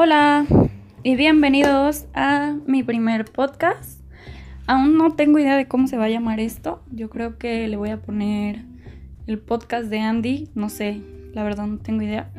[0.00, 0.46] Hola
[1.02, 4.00] y bienvenidos a mi primer podcast.
[4.68, 6.80] Aún no tengo idea de cómo se va a llamar esto.
[6.92, 8.62] Yo creo que le voy a poner
[9.26, 10.50] el podcast de Andy.
[10.54, 11.00] No sé,
[11.34, 12.30] la verdad no tengo idea.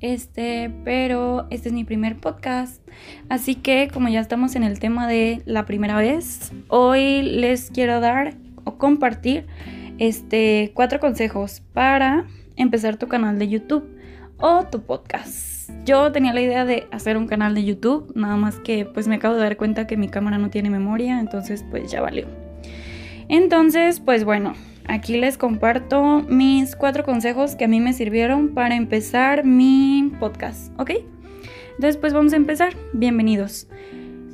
[0.00, 2.82] Este, pero este es mi primer podcast.
[3.28, 8.00] Así que como ya estamos en el tema de la primera vez, hoy les quiero
[8.00, 8.34] dar
[8.64, 9.46] o compartir
[9.98, 13.93] este cuatro consejos para empezar tu canal de YouTube
[14.38, 15.70] o tu podcast.
[15.84, 19.16] Yo tenía la idea de hacer un canal de YouTube, nada más que pues me
[19.16, 22.26] acabo de dar cuenta que mi cámara no tiene memoria, entonces pues ya valió.
[23.28, 24.54] Entonces, pues bueno,
[24.86, 30.78] aquí les comparto mis cuatro consejos que a mí me sirvieron para empezar mi podcast,
[30.78, 30.90] ¿ok?
[31.76, 33.68] Entonces pues vamos a empezar, bienvenidos.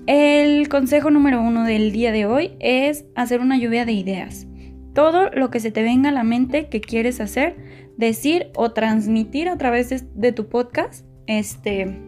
[0.06, 4.46] El consejo número uno del día de hoy es hacer una lluvia de ideas.
[4.94, 7.69] Todo lo que se te venga a la mente que quieres hacer,
[8.00, 12.00] decir o transmitir a través de, tu podcast, este,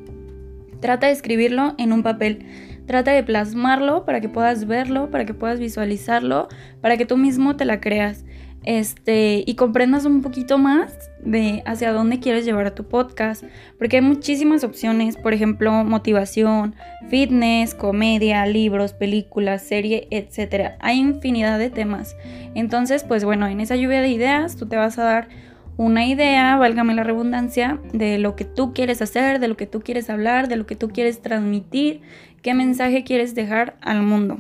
[0.81, 2.47] trata de escribirlo en un papel.
[2.87, 6.49] Trata de plasmarlo para que puedas verlo, para que puedas visualizarlo,
[6.81, 8.25] para que tú mismo te la creas.
[8.65, 13.45] Este, y comprendas un poquito más de hacia dónde quieres llevar a tu podcast,
[13.77, 16.77] porque hay muchísimas opciones, por ejemplo, motivación,
[17.09, 20.75] fitness, comedia, libros, películas, serie, etc.
[20.79, 22.17] Hay infinidad de temas.
[22.55, 25.29] Entonces, pues bueno, en esa lluvia de ideas tú te vas a dar
[25.77, 29.81] una idea, válgame la redundancia, de lo que tú quieres hacer, de lo que tú
[29.81, 32.03] quieres hablar, de lo que tú quieres transmitir,
[32.43, 34.39] qué mensaje quieres dejar al mundo.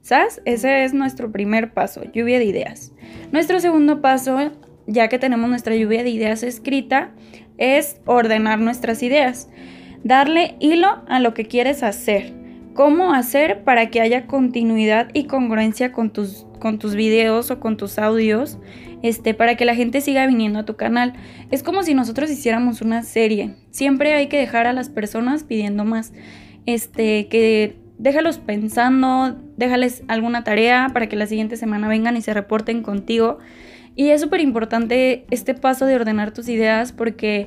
[0.00, 0.42] ¿Sabes?
[0.44, 2.92] Ese es nuestro primer paso, lluvia de ideas.
[3.32, 4.52] Nuestro segundo paso,
[4.86, 7.12] ya que tenemos nuestra lluvia de ideas escrita,
[7.56, 9.48] es ordenar nuestras ideas.
[10.02, 12.34] Darle hilo a lo que quieres hacer.
[12.74, 17.76] ¿Cómo hacer para que haya continuidad y congruencia con tus, con tus videos o con
[17.76, 18.58] tus audios?
[19.04, 21.12] Este, para que la gente siga viniendo a tu canal.
[21.50, 23.54] Es como si nosotros hiciéramos una serie.
[23.70, 26.14] Siempre hay que dejar a las personas pidiendo más.
[26.64, 32.32] Este, que déjalos pensando, déjales alguna tarea para que la siguiente semana vengan y se
[32.32, 33.40] reporten contigo.
[33.94, 37.46] Y es súper importante este paso de ordenar tus ideas porque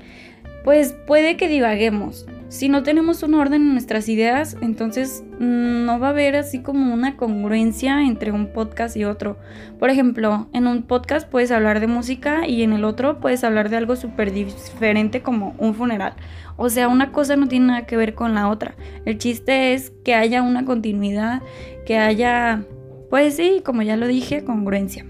[0.63, 5.99] pues puede que divaguemos si no tenemos un orden en nuestras ideas, entonces mm, no
[5.99, 9.37] va a haber así como una congruencia entre un podcast y otro.
[9.79, 13.69] Por ejemplo, en un podcast puedes hablar de música y en el otro puedes hablar
[13.69, 16.13] de algo súper diferente como un funeral.
[16.55, 18.75] O sea, una cosa no tiene nada que ver con la otra.
[19.03, 21.41] El chiste es que haya una continuidad,
[21.85, 22.63] que haya,
[23.09, 25.05] pues sí, como ya lo dije, congruencia.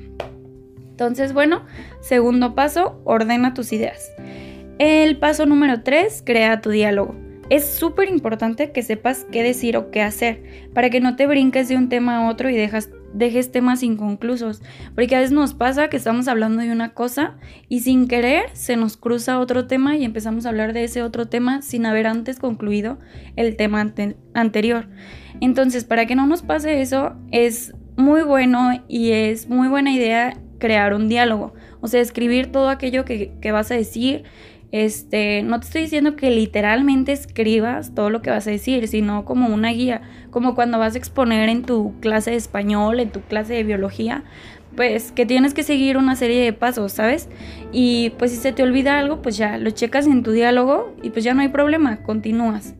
[0.89, 1.61] Entonces, bueno,
[2.01, 4.11] segundo paso, ordena tus ideas.
[4.79, 7.26] El paso número 3, crea tu diálogo.
[7.49, 10.43] Es súper importante que sepas qué decir o qué hacer,
[10.73, 14.61] para que no te brinques de un tema a otro y dejes temas inconclusos,
[14.95, 17.37] porque a veces nos pasa que estamos hablando de una cosa
[17.69, 21.27] y sin querer se nos cruza otro tema y empezamos a hablar de ese otro
[21.29, 22.99] tema sin haber antes concluido
[23.37, 23.93] el tema
[24.33, 24.89] anterior.
[25.39, 30.37] Entonces, para que no nos pase eso, es muy bueno y es muy buena idea
[30.59, 34.25] crear un diálogo, o sea, escribir todo aquello que, que vas a decir
[34.71, 39.25] este, no te estoy diciendo que literalmente escribas todo lo que vas a decir, sino
[39.25, 43.21] como una guía, como cuando vas a exponer en tu clase de español, en tu
[43.21, 44.23] clase de biología,
[44.75, 47.29] pues que tienes que seguir una serie de pasos, ¿sabes?
[47.71, 51.09] Y pues si se te olvida algo, pues ya lo checas en tu diálogo y
[51.09, 52.75] pues ya no hay problema, continúas.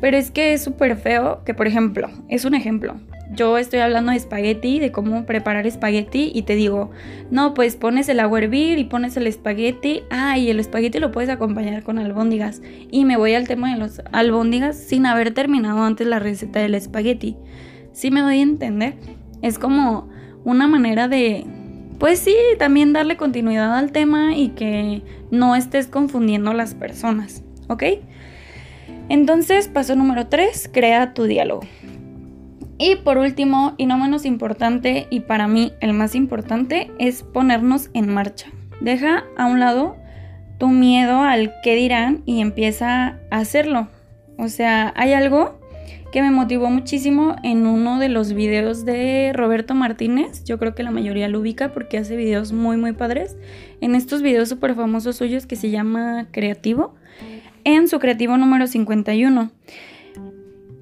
[0.00, 2.96] Pero es que es súper feo que, por ejemplo, es un ejemplo,
[3.32, 6.90] yo estoy hablando de espagueti, de cómo preparar espagueti y te digo,
[7.30, 10.98] no, pues pones el agua a hervir y pones el espagueti, ah, y el espagueti
[10.98, 12.60] lo puedes acompañar con albóndigas.
[12.90, 16.74] Y me voy al tema de los albóndigas sin haber terminado antes la receta del
[16.74, 17.36] espagueti.
[17.92, 18.94] ¿Sí me doy a entender?
[19.42, 20.08] Es como
[20.44, 21.46] una manera de,
[21.98, 27.44] pues sí, también darle continuidad al tema y que no estés confundiendo a las personas,
[27.68, 27.84] ¿ok?
[29.08, 31.62] Entonces, paso número 3, crea tu diálogo.
[32.82, 37.90] Y por último, y no menos importante, y para mí el más importante, es ponernos
[37.92, 38.46] en marcha.
[38.80, 39.96] Deja a un lado
[40.58, 43.88] tu miedo al qué dirán y empieza a hacerlo.
[44.38, 45.60] O sea, hay algo
[46.10, 50.44] que me motivó muchísimo en uno de los videos de Roberto Martínez.
[50.44, 53.36] Yo creo que la mayoría lo ubica porque hace videos muy, muy padres.
[53.82, 56.94] En estos videos súper famosos suyos que se llama Creativo.
[57.64, 59.50] En su creativo número 51.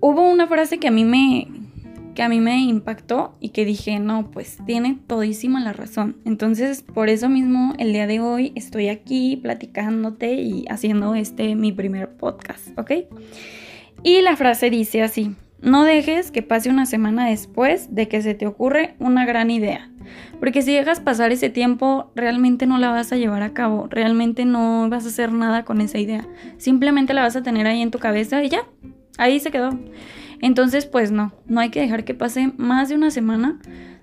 [0.00, 1.49] Hubo una frase que a mí me,
[2.19, 6.17] que a mí me impactó y que dije, no, pues tiene todísima la razón.
[6.25, 11.70] Entonces, por eso mismo, el día de hoy estoy aquí platicándote y haciendo este mi
[11.70, 12.91] primer podcast, ¿ok?
[14.03, 18.35] Y la frase dice así, no dejes que pase una semana después de que se
[18.35, 19.88] te ocurre una gran idea.
[20.41, 24.44] Porque si dejas pasar ese tiempo, realmente no la vas a llevar a cabo, realmente
[24.44, 26.26] no vas a hacer nada con esa idea.
[26.56, 28.67] Simplemente la vas a tener ahí en tu cabeza y ya,
[29.19, 29.79] ahí se quedó.
[30.40, 33.58] Entonces, pues no, no hay que dejar que pase más de una semana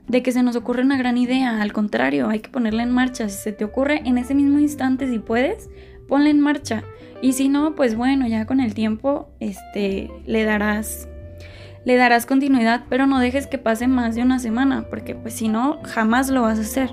[0.07, 1.61] de que se nos ocurre una gran idea.
[1.61, 3.29] Al contrario, hay que ponerla en marcha.
[3.29, 5.69] Si se te ocurre en ese mismo instante, si puedes,
[6.07, 6.83] ponla en marcha.
[7.21, 11.07] Y si no, pues bueno, ya con el tiempo, este, le darás
[11.85, 15.47] le darás continuidad, pero no dejes que pase más de una semana, porque pues si
[15.47, 16.89] no, jamás lo vas a hacer.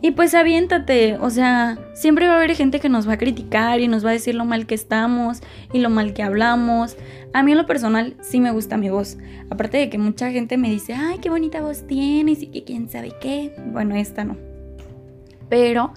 [0.00, 3.80] Y pues aviéntate, o sea, siempre va a haber gente que nos va a criticar
[3.80, 5.40] y nos va a decir lo mal que estamos
[5.72, 6.96] y lo mal que hablamos.
[7.32, 9.18] A mí en lo personal sí me gusta mi voz.
[9.50, 12.88] Aparte de que mucha gente me dice, ay, qué bonita voz tienes y que quién
[12.88, 13.52] sabe qué.
[13.72, 14.36] Bueno, esta no.
[15.48, 15.94] Pero,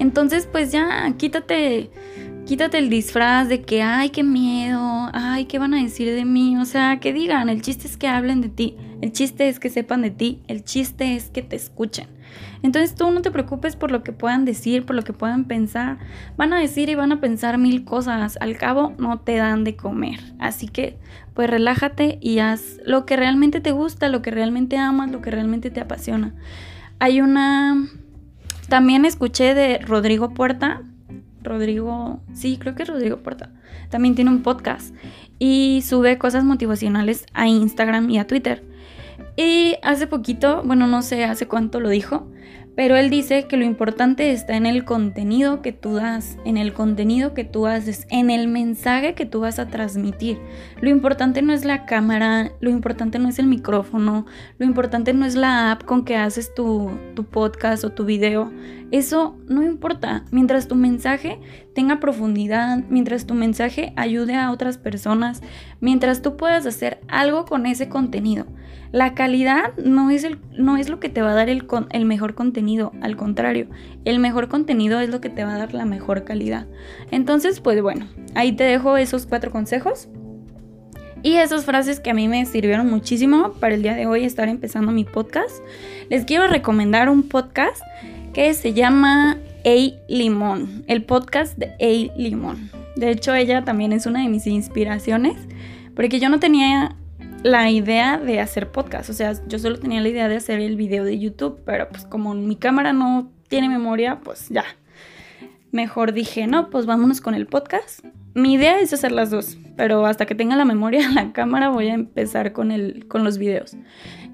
[0.00, 1.90] entonces pues ya, quítate
[2.46, 6.56] Quítate el disfraz de que, ay, qué miedo, ay, ¿qué van a decir de mí?
[6.58, 9.68] O sea, que digan, el chiste es que hablen de ti, el chiste es que
[9.68, 12.06] sepan de ti, el chiste es que te escuchen.
[12.62, 15.98] Entonces tú no te preocupes por lo que puedan decir, por lo que puedan pensar.
[16.36, 18.38] Van a decir y van a pensar mil cosas.
[18.40, 20.20] Al cabo no te dan de comer.
[20.38, 20.98] Así que
[21.34, 25.30] pues relájate y haz lo que realmente te gusta, lo que realmente amas, lo que
[25.30, 26.34] realmente te apasiona.
[26.98, 27.88] Hay una...
[28.68, 30.82] También escuché de Rodrigo Puerta,
[31.46, 33.50] Rodrigo, sí, creo que Rodrigo Porta,
[33.88, 34.94] también tiene un podcast
[35.38, 38.64] y sube cosas motivacionales a Instagram y a Twitter.
[39.36, 42.26] Y hace poquito, bueno, no sé hace cuánto lo dijo,
[42.76, 46.74] pero él dice que lo importante está en el contenido que tú das, en el
[46.74, 50.38] contenido que tú haces, en el mensaje que tú vas a transmitir.
[50.82, 54.26] Lo importante no es la cámara, lo importante no es el micrófono,
[54.58, 58.52] lo importante no es la app con que haces tu, tu podcast o tu video.
[58.90, 60.24] Eso no importa.
[60.30, 61.40] Mientras tu mensaje
[61.74, 65.42] tenga profundidad, mientras tu mensaje ayude a otras personas,
[65.80, 68.46] mientras tú puedas hacer algo con ese contenido.
[68.92, 72.04] La calidad no es, el, no es lo que te va a dar el, el
[72.04, 73.68] mejor contenido, al contrario,
[74.04, 76.66] el mejor contenido es lo que te va a dar la mejor calidad.
[77.10, 80.08] Entonces, pues bueno, ahí te dejo esos cuatro consejos.
[81.22, 84.48] Y esas frases que a mí me sirvieron muchísimo para el día de hoy estar
[84.48, 85.60] empezando mi podcast.
[86.08, 87.82] Les quiero recomendar un podcast
[88.32, 92.70] que se llama A Limón, el podcast de A Limón.
[92.96, 95.36] De hecho, ella también es una de mis inspiraciones,
[95.94, 96.96] porque yo no tenía
[97.42, 99.10] la idea de hacer podcast.
[99.10, 102.04] O sea, yo solo tenía la idea de hacer el video de YouTube, pero pues
[102.04, 104.64] como mi cámara no tiene memoria, pues ya.
[105.72, 108.04] Mejor dije, no, pues vámonos con el podcast.
[108.34, 111.88] Mi idea es hacer las dos, pero hasta que tenga la memoria la cámara voy
[111.88, 113.76] a empezar con, el, con los videos.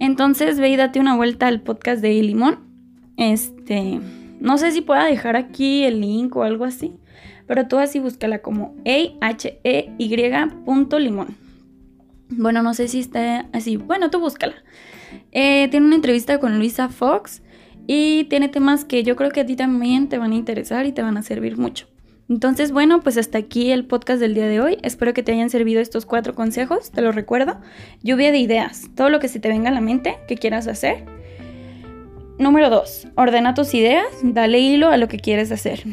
[0.00, 2.58] Entonces ve y date una vuelta al podcast de Limón.
[3.16, 4.00] Este,
[4.40, 6.94] no sé si pueda dejar aquí el link o algo así,
[7.46, 9.42] pero tú así búscala como A-H-E-Y.limón.
[12.36, 13.76] Bueno, no sé si está así.
[13.76, 14.54] Bueno, tú búscala.
[15.32, 17.42] Eh, tiene una entrevista con Luisa Fox
[17.86, 20.92] y tiene temas que yo creo que a ti también te van a interesar y
[20.92, 21.86] te van a servir mucho.
[22.28, 24.78] Entonces, bueno, pues hasta aquí el podcast del día de hoy.
[24.82, 27.60] Espero que te hayan servido estos cuatro consejos, te lo recuerdo.
[28.02, 31.04] Lluvia de ideas, todo lo que se te venga a la mente que quieras hacer.
[32.38, 33.08] Número 2.
[33.16, 35.84] Ordena tus ideas, dale hilo a lo que quieres hacer.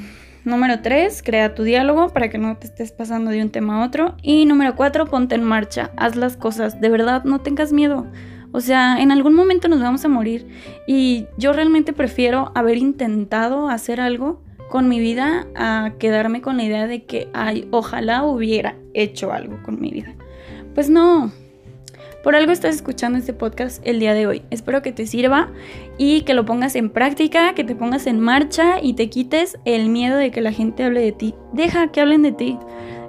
[0.49, 3.85] Número 3, crea tu diálogo para que no te estés pasando de un tema a
[3.85, 4.15] otro.
[4.23, 6.81] Y número 4, ponte en marcha, haz las cosas.
[6.81, 8.07] De verdad, no tengas miedo.
[8.51, 10.47] O sea, en algún momento nos vamos a morir.
[10.87, 14.41] Y yo realmente prefiero haber intentado hacer algo
[14.71, 19.61] con mi vida a quedarme con la idea de que, ay, ojalá hubiera hecho algo
[19.61, 20.15] con mi vida.
[20.73, 21.31] Pues no,
[22.23, 24.43] por algo estás escuchando este podcast el día de hoy.
[24.49, 25.51] Espero que te sirva
[25.97, 29.89] y que lo pongas en práctica, que te pongas en marcha y te quites el
[29.89, 31.33] miedo de que la gente hable de ti.
[31.53, 32.57] Deja que hablen de ti.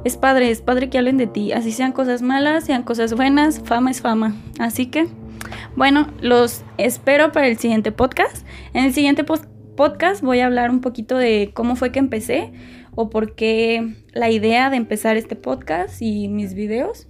[0.04, 1.52] Es padre, es padre que hablen de ti.
[1.52, 4.36] Así sean cosas malas, sean cosas buenas, fama es fama.
[4.58, 5.08] Así que,
[5.76, 8.46] bueno, los espero para el siguiente podcast.
[8.74, 12.52] En el siguiente podcast voy a hablar un poquito de cómo fue que empecé
[12.94, 17.09] o por qué la idea de empezar este podcast y mis videos.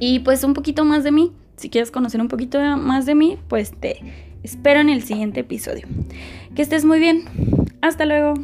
[0.00, 1.32] Y pues un poquito más de mí.
[1.56, 4.00] Si quieres conocer un poquito más de mí, pues te
[4.42, 5.86] espero en el siguiente episodio.
[6.56, 7.24] Que estés muy bien.
[7.82, 8.34] Hasta luego.